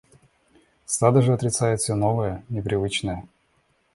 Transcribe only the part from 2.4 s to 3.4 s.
непривычное.